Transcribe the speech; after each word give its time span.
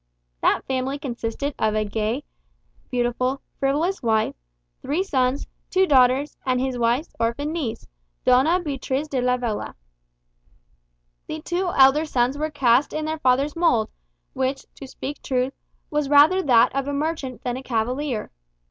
That 0.41 0.65
family 0.65 0.97
consisted 0.97 1.53
of 1.59 1.75
a 1.75 2.23
beautiful, 2.89 3.35
gay, 3.35 3.41
frivolous 3.59 4.01
wife, 4.01 4.33
three 4.81 5.03
sons, 5.03 5.45
two 5.69 5.85
daughters, 5.85 6.35
and 6.43 6.59
his 6.59 6.75
wife's 6.75 7.13
orphan 7.19 7.51
niece, 7.51 7.87
Doña 8.25 8.63
Beatriz 8.63 9.07
de 9.09 9.21
Lavella. 9.21 9.75
The 11.27 11.41
two 11.43 11.69
elder 11.77 12.05
sons 12.05 12.35
were 12.35 12.49
cast 12.49 12.93
in 12.93 13.05
their 13.05 13.19
father's 13.19 13.55
mould; 13.55 13.91
which, 14.33 14.65
to 14.73 14.87
speak 14.87 15.21
truth, 15.21 15.53
was 15.91 16.09
rather 16.09 16.41
that 16.41 16.73
of 16.75 16.87
a 16.87 16.93
merchant 16.93 17.43
than 17.43 17.55
of 17.55 17.59
a 17.61 17.63
cavalier. 17.63 18.31